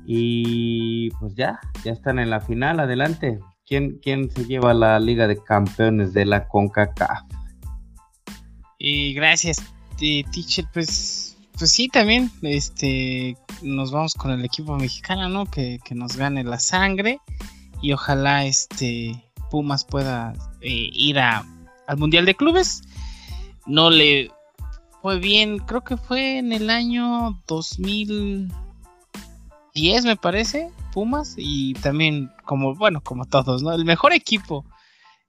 [0.07, 2.81] y pues ya, ya están en la final.
[2.81, 3.39] Adelante.
[3.67, 7.28] ¿Quién, quién se lleva la Liga de Campeones de la CONCACAF?
[8.79, 9.63] Y gracias,
[9.99, 10.67] teacher.
[10.73, 15.47] Pues, pues sí, también este, nos vamos con el equipo mexicano, ¿no?
[15.47, 17.21] Que, nos gane la sangre.
[17.83, 21.45] Y ojalá este Pumas pueda eh, ir a,
[21.87, 22.83] al Mundial de Clubes.
[23.67, 24.31] No le
[25.03, 28.53] fue bien, creo que fue en el año 2000.
[29.75, 33.73] 10 me parece, Pumas, y también como, bueno, como todos, ¿no?
[33.73, 34.65] El mejor equipo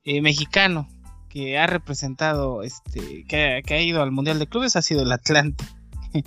[0.03, 0.87] eh, mexicano
[1.29, 5.63] que ha representado, este, que, ha ido al Mundial de Clubes ha sido el Atlante,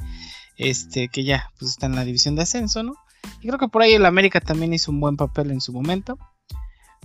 [0.57, 2.95] este, que ya, pues está en la división de ascenso, ¿no?
[3.41, 6.19] Y creo que por ahí el América también hizo un buen papel en su momento,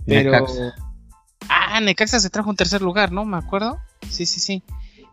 [0.06, 0.30] pero...
[0.30, 0.74] Necaxa.
[1.48, 3.24] Ah, Necaxa se trajo un tercer lugar, ¿no?
[3.24, 3.78] Me acuerdo.
[4.08, 4.62] Sí, sí, sí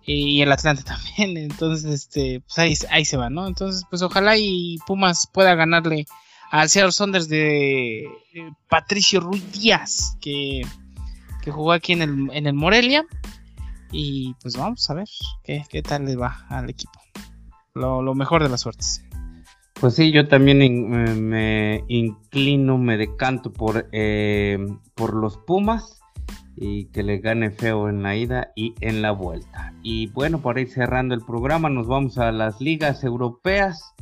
[0.05, 0.83] y el Atlante
[1.17, 1.37] también.
[1.37, 3.47] Entonces, este, pues ahí, ahí se va, ¿no?
[3.47, 6.05] Entonces, pues ojalá y Pumas pueda ganarle
[6.51, 10.61] al Seattle Saunders de eh, Patricio Ruiz Díaz, que,
[11.45, 13.05] que, jugó aquí en el, en el Morelia.
[13.91, 15.07] Y pues vamos a ver
[15.43, 16.99] qué, qué tal le va al equipo.
[17.73, 19.05] Lo, lo mejor de las suertes.
[19.79, 20.59] Pues sí, yo también
[21.29, 24.57] me inclino, me decanto por, eh,
[24.95, 25.99] por los Pumas
[26.55, 29.73] y que le gane feo en la ida y en la vuelta.
[29.83, 33.93] Y bueno, por ir cerrando el programa, nos vamos a las ligas europeas.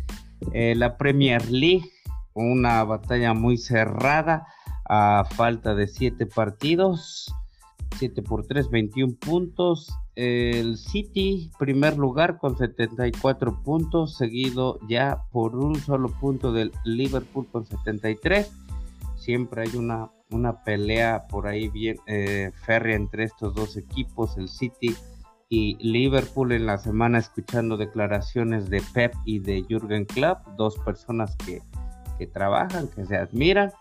[0.53, 1.89] Eh, la Premier League,
[2.34, 4.45] una batalla muy cerrada
[4.85, 7.33] a falta de 7 partidos.
[7.97, 9.93] 7 por 3, 21 puntos.
[10.15, 17.47] El City, primer lugar con 74 puntos, seguido ya por un solo punto del Liverpool
[17.51, 18.51] con 73.
[19.15, 24.49] Siempre hay una una pelea por ahí bien eh, férrea entre estos dos equipos, el
[24.49, 24.95] City
[25.49, 31.35] y Liverpool en la semana escuchando declaraciones de Pep y de Jürgen Klopp, dos personas
[31.37, 31.61] que,
[32.17, 33.71] que trabajan, que se admiran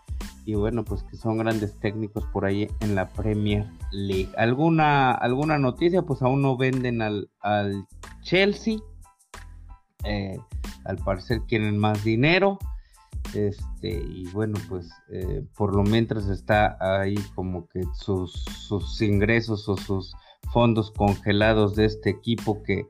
[0.45, 4.29] y bueno, pues que son grandes técnicos por ahí en la Premier League.
[4.37, 6.01] ¿Alguna, alguna noticia?
[6.01, 7.87] Pues aún no venden al, al
[8.23, 8.77] Chelsea.
[10.03, 10.37] Eh,
[10.83, 12.59] al parecer quieren más dinero.
[13.33, 19.67] Este, y bueno, pues eh, por lo mientras está ahí como que sus, sus ingresos
[19.69, 20.13] o sus
[20.51, 22.89] fondos congelados de este equipo que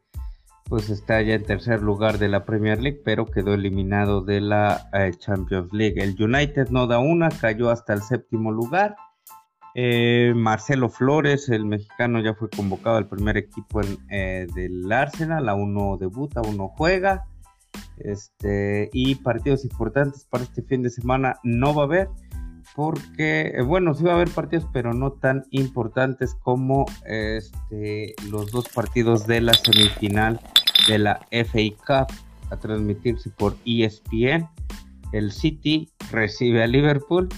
[0.74, 4.90] pues está ya en tercer lugar de la Premier League, pero quedó eliminado de la
[4.92, 6.02] eh, Champions League.
[6.02, 8.96] El United no da una, cayó hasta el séptimo lugar.
[9.76, 15.96] Eh, Marcelo Flores, el mexicano, ya fue convocado al primer equipo del Arsenal, aún no
[15.98, 17.28] debuta, aún no juega.
[18.00, 22.10] Este, y partidos importantes para este fin de semana no va a haber,
[22.76, 28.50] porque, eh, bueno, sí va a haber partidos, pero no tan importantes como este, los
[28.50, 30.40] dos partidos de la semifinal
[30.88, 32.16] de la FA Cup
[32.50, 34.48] a transmitirse por ESPN.
[35.12, 37.30] El City recibe a Liverpool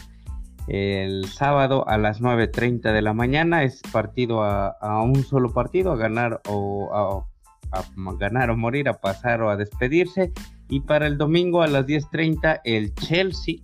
[0.67, 3.63] el sábado a las 9.30 de la mañana.
[3.63, 7.84] Es partido a, un solo partido, a ganar o a,
[8.17, 10.32] ganar o morir, a pasar o a despedirse.
[10.69, 13.58] Y para el domingo a las 10.30 el Chelsea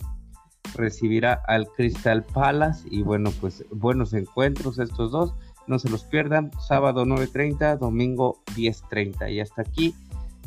[0.74, 2.86] recibirá al Crystal Palace.
[2.90, 5.34] Y bueno, pues buenos encuentros estos dos.
[5.72, 6.50] No se los pierdan.
[6.60, 9.32] Sábado 9.30, domingo 10.30.
[9.32, 9.94] Y hasta aquí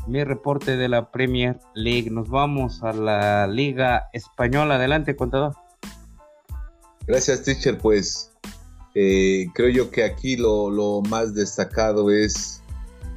[0.05, 2.11] mi reporte de la Premier League.
[2.11, 4.75] Nos vamos a la Liga Española.
[4.75, 5.55] Adelante, contador.
[7.07, 7.79] Gracias, teacher.
[7.79, 8.31] Pues
[8.93, 12.61] eh, creo yo que aquí lo, más destacado es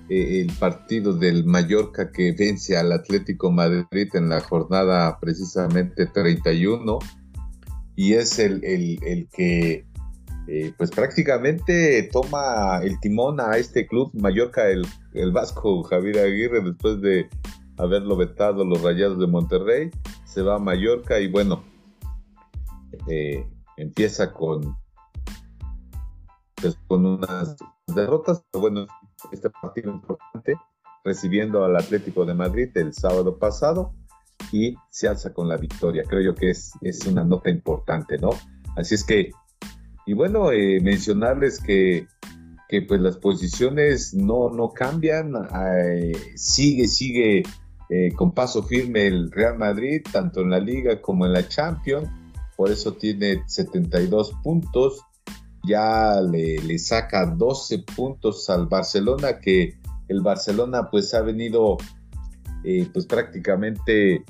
[0.09, 7.01] eh, el partido del Mallorca que vence al Atlético Madrid en la jornada precisamente 31
[7.97, 9.85] y es el, el, que
[10.49, 16.63] eh, pues prácticamente toma el timón a este club Mallorca, el, el vasco Javier Aguirre
[16.63, 17.29] después de
[17.77, 19.91] haberlo vetado los Rayados de Monterrey,
[20.25, 21.63] se va a Mallorca y bueno,
[23.09, 24.77] eh, empieza con,
[26.61, 27.57] pues, con unas
[27.87, 28.87] derrotas, pero bueno,
[29.31, 30.57] este partido importante,
[31.05, 33.95] recibiendo al Atlético de Madrid el sábado pasado
[34.51, 36.05] y se alza con la victoria.
[36.09, 38.31] Creo yo que es, es una nota importante, ¿no?
[38.77, 39.31] Así es que,
[40.09, 42.07] y bueno, eh, mencionarles que,
[42.67, 45.35] que, pues las posiciones no, no cambian,
[46.35, 47.43] sigue, sigue
[47.91, 52.09] eh, con paso firme el Real Madrid, tanto en la liga como en la Champions.
[52.57, 55.03] Por eso tiene 72 puntos,
[55.63, 59.77] ya le, saca 12 puntos al Barcelona, que
[60.09, 61.77] el Barcelona pues ha venido
[62.65, 64.25] eh, pues prácticamente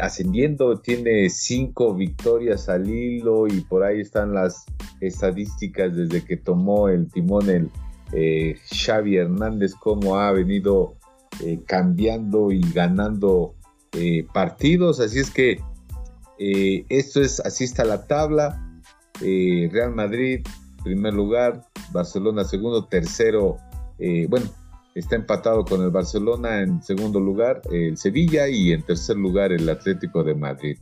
[0.00, 4.66] ascendiendo, tiene 5 victorias al hilo y por ahí están las
[5.00, 7.70] estadísticas desde que tomó el timón el
[8.12, 10.94] eh, Xavi Hernández, cómo ha venido
[11.66, 13.54] cambiando y ganando
[14.32, 15.60] partidos, así es que
[16.38, 18.62] eh, esto es, así está la tabla.
[19.22, 20.46] Eh, Real Madrid,
[20.84, 23.56] primer lugar, Barcelona segundo, tercero,
[23.98, 24.46] eh, bueno,
[24.94, 29.68] está empatado con el Barcelona en segundo lugar, el Sevilla y en tercer lugar el
[29.68, 30.78] Atlético de Madrid.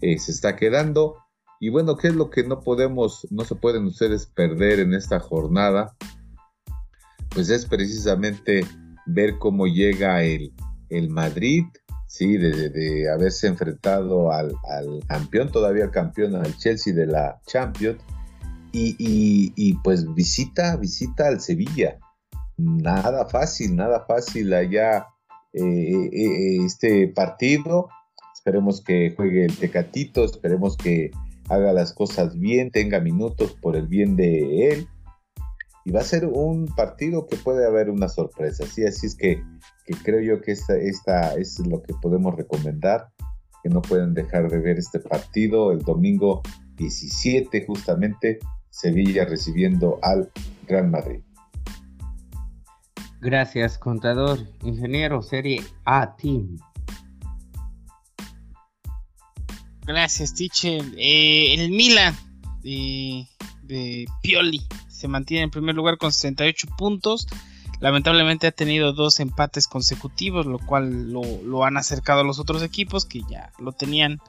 [0.00, 1.16] se está quedando.
[1.60, 5.20] Y bueno, ¿qué es lo que no podemos, no se pueden ustedes perder en esta
[5.20, 5.96] jornada?
[7.30, 8.66] Pues es precisamente
[9.06, 10.52] ver cómo llega el,
[10.90, 11.64] el Madrid,
[12.06, 14.54] sí, de, haberse enfrentado al,
[15.06, 18.00] campeón, todavía el campeón, al Chelsea de la Champions,
[18.72, 21.98] y, pues visita, visita al Sevilla.
[22.58, 25.06] Nada fácil, nada fácil allá
[25.52, 27.88] eh, eh, eh, este partido.
[28.34, 31.10] Esperemos que juegue el Tecatito, esperemos que
[31.48, 34.88] haga las cosas bien, tenga minutos por el bien de él.
[35.84, 38.84] Y va a ser un partido que puede haber una sorpresa, ¿sí?
[38.84, 39.40] Así es que
[39.86, 43.08] que creo yo que esta, es lo que podemos recomendar,
[43.62, 46.42] que no pueden dejar de ver este partido el domingo
[46.76, 50.30] 17 justamente, Sevilla recibiendo al
[50.66, 51.22] Gran Madrid.
[53.20, 56.56] Gracias, contador, ingeniero, serie A Team.
[59.86, 60.84] Gracias, teacher.
[60.96, 62.16] Eh, el Milan
[62.62, 63.26] de,
[64.22, 67.26] Pioli se mantiene en primer lugar con 68 puntos
[67.80, 73.04] Lamentablemente ha tenido dos empates consecutivos, lo cual lo, han acercado a los otros equipos
[73.04, 74.20] que ya lo tenían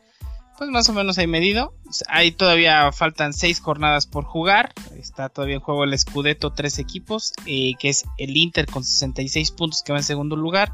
[0.57, 1.73] pues más o menos ahí medido.
[2.07, 4.73] Ahí todavía faltan seis jornadas por jugar.
[4.97, 9.51] Está todavía en juego el Scudetto, tres equipos, eh, que es el Inter con 66
[9.51, 10.73] puntos que va en segundo lugar.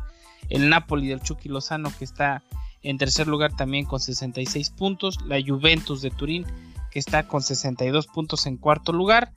[0.49, 2.43] El Napoli del Chucky Lozano que está
[2.83, 5.19] en tercer lugar también con 66 puntos.
[5.25, 6.45] La Juventus de Turín
[6.91, 9.33] que está con 62 puntos en cuarto lugar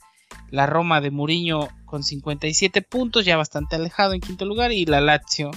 [0.51, 5.01] la Roma de Mourinho con 57 puntos, ya bastante alejado en quinto lugar, y la
[5.01, 5.51] Lazio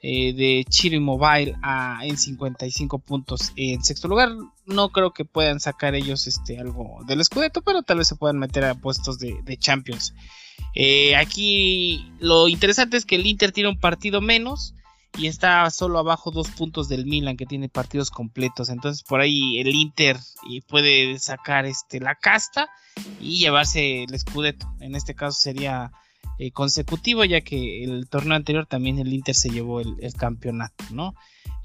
[0.00, 1.54] eh, de Chiro Mobile
[2.02, 4.30] en 55 puntos en sexto lugar.
[4.66, 8.38] No creo que puedan sacar ellos este, algo del Scudetto, pero tal vez se puedan
[8.38, 10.14] meter a puestos de, Champions.
[10.74, 14.74] Eh, aquí lo interesante es que el Inter tiene un partido menos
[15.18, 18.68] y está solo abajo dos puntos del Milan que tiene partidos completos.
[18.68, 20.18] Entonces por ahí el Inter
[20.68, 22.68] puede sacar este, la casta
[23.20, 24.72] y llevarse el Scudetto.
[24.80, 25.92] En este caso sería
[26.38, 31.14] eh, consecutivo ya que el torneo anterior también el Inter se llevó el, campeonato, ¿no?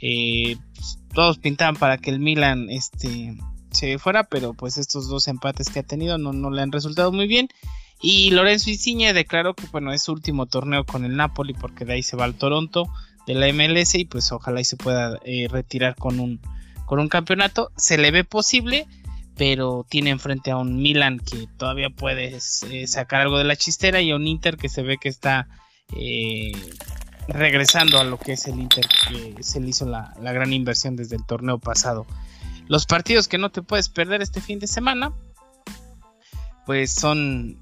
[0.01, 3.37] Eh, pues, todos pintaban para que el Milan este,
[3.71, 7.11] se fuera, pero pues estos dos empates que ha tenido no, no le han resultado
[7.11, 7.49] muy bien.
[8.01, 11.93] Y Lorenzo Insigne declaró que bueno, es su último torneo con el Napoli porque de
[11.93, 12.87] ahí se va al Toronto
[13.27, 16.39] de la MLS y pues ojalá y se pueda eh, retirar con un,
[16.85, 17.71] con un campeonato.
[17.75, 18.87] Se le ve posible,
[19.35, 22.37] pero tiene enfrente a un Milan que todavía puede
[22.71, 25.49] eh, sacar algo de la chistera y a un Inter que se ve que está
[25.95, 26.53] eh,
[27.27, 31.17] regresando a lo que es el Inter, que se le hizo la, gran inversión desde
[31.17, 32.07] el torneo pasado.
[32.69, 35.11] Los partidos que no te puedes perder este fin de semana,
[36.65, 37.59] pues son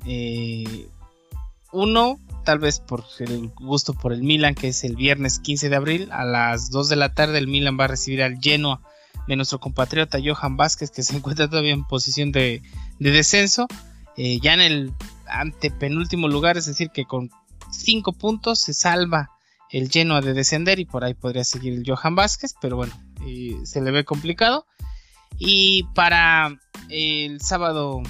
[1.75, 5.75] uno, tal vez por el gusto por el Milan, que es el viernes 15 de
[5.75, 8.81] abril, a las 2 de la tarde el Milan va a recibir al Genoa
[9.27, 12.61] de nuestro compatriota Johan Vázquez, que se encuentra todavía en posición de,
[12.99, 13.67] descenso,
[14.15, 14.93] eh, ya en el
[15.27, 17.29] antepenúltimo lugar, es decir, que con
[17.71, 19.31] 5 puntos se salva
[19.69, 22.93] el Genoa de descender y por ahí podría seguir el Johan Vázquez, pero bueno,
[23.27, 24.65] eh, se le ve complicado.
[25.37, 26.57] Y para
[26.87, 28.01] el sábado,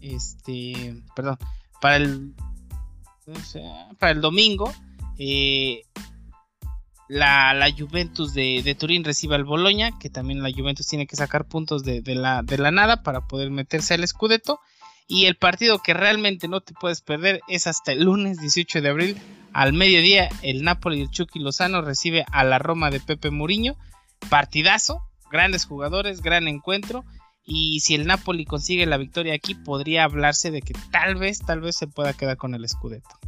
[0.00, 1.38] este, perdón,
[1.80, 2.34] para el,
[3.98, 4.72] para el domingo,
[5.18, 5.82] eh,
[7.08, 11.84] la, Juventus de, Turín recibe al Boloña, que también la Juventus tiene que sacar puntos
[11.84, 14.60] de, la, de la nada para poder meterse al Scudetto.
[15.06, 18.88] Y el partido que realmente no te puedes perder es hasta el lunes 18 de
[18.88, 19.16] abril
[19.52, 20.30] al mediodía.
[20.40, 23.76] El Napoli de Chucky Lozano recibe a la Roma de Pepe Muriño.
[24.30, 27.04] Partidazo, grandes jugadores, gran encuentro.
[27.44, 31.60] Y si el Napoli consigue la victoria aquí, podría hablarse de que tal vez, tal
[31.60, 33.18] vez se pueda quedar con el Scudetto.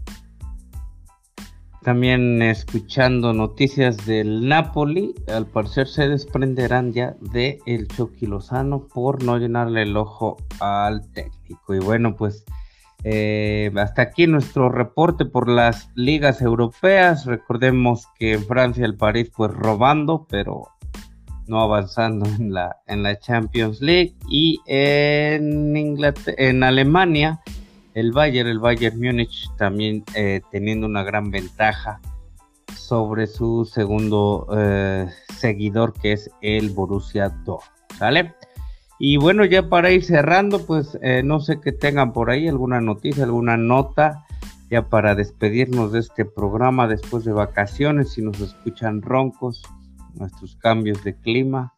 [1.82, 9.22] También escuchando noticias del Napoli, al parecer se desprenderán ya de el Chucky Lozano por
[9.22, 11.74] no llenarle el ojo al técnico.
[11.74, 12.44] Y bueno, pues
[13.04, 17.24] eh, hasta aquí nuestro reporte por las ligas europeas.
[17.24, 20.64] Recordemos que en Francia el París pues robando, pero
[21.46, 24.14] no avanzando en la, en la Champions League.
[24.28, 25.74] Y en,
[26.38, 27.40] en Alemania
[27.96, 31.98] el Bayern, el Bayern Múnich también eh, teniendo una gran ventaja
[32.76, 38.34] sobre su segundo eh, seguidor que es el Borussia Dortmund, ¿sale?
[38.98, 42.82] Y bueno, ya para ir cerrando, pues eh, no sé que tengan por ahí alguna
[42.82, 44.26] noticia, alguna nota,
[44.70, 49.62] ya para despedirnos de este programa después de vacaciones, si nos escuchan roncos,
[50.16, 51.74] nuestros cambios de clima,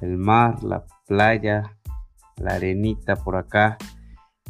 [0.00, 1.76] el mar, la playa,
[2.36, 3.76] la arenita por acá,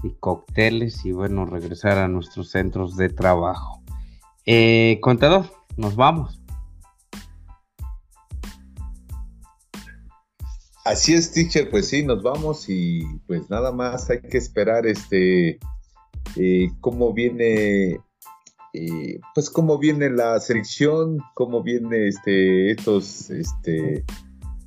[0.03, 3.83] y cócteles y bueno, regresar a nuestros centros de trabajo.
[4.47, 6.41] Eh, contador, nos vamos.
[10.85, 15.61] Así es, teacher, pues sí, nos vamos y pues nada más hay que esperar este
[16.37, 18.01] eh, cómo viene
[18.73, 24.05] eh, pues cómo viene la selección, cómo viene este estos este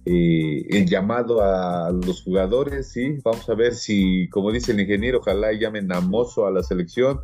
[0.05, 5.19] eh, el llamado a los jugadores, sí, vamos a ver si, como dice el ingeniero,
[5.19, 7.21] ojalá llamen a Mozo a la selección,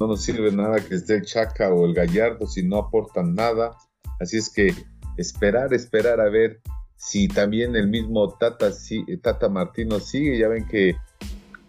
[0.00, 3.76] no nos sirve nada que esté el Chaca o el Gallardo si no aportan nada,
[4.18, 4.74] así es que
[5.16, 6.60] esperar, esperar a ver
[6.96, 8.72] si también el mismo Tata,
[9.22, 10.96] Tata Martino sigue, ya ven que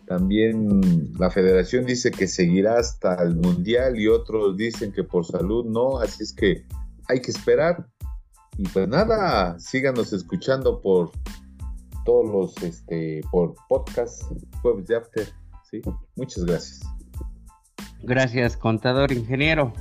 [0.08, 5.66] también la federación dice que seguirá hasta el mundial y otros dicen que por salud
[5.66, 6.66] no, así es que
[7.08, 7.86] hay que esperar
[8.58, 11.12] y pues nada, síganos escuchando por
[12.05, 14.24] todos los, este, por podcast,
[14.62, 15.28] jueves de After.
[15.70, 15.82] ¿sí?
[16.16, 16.82] Muchas gracias.
[18.01, 19.74] Gracias, contador ingeniero.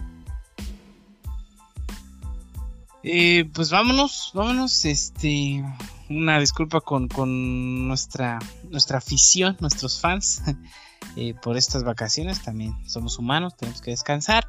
[3.02, 5.64] Eh, pues vámonos, vámonos, este,
[6.08, 8.38] una disculpa con, con nuestra,
[8.70, 10.42] nuestra afición, nuestros fans.
[11.14, 12.42] Eh, por estas vacaciones.
[12.42, 14.46] También somos humanos, tenemos que descansar.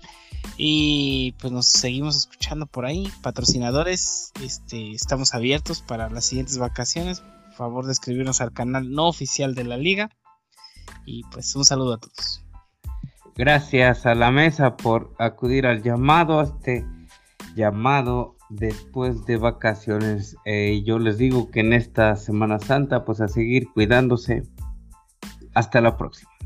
[0.57, 3.09] Y pues nos seguimos escuchando por ahí.
[3.21, 7.21] Patrocinadores, este, estamos abiertos para las siguientes vacaciones.
[7.21, 10.09] Por favor de escribirnos al canal no oficial de la liga.
[11.05, 12.43] Y pues un saludo a todos.
[13.35, 16.85] Gracias a la mesa por acudir al llamado, a este
[17.55, 20.35] llamado después de vacaciones.
[20.45, 24.43] Eh, yo les digo que en esta Semana Santa, pues a seguir cuidándose.
[25.53, 26.36] Hasta la próxima.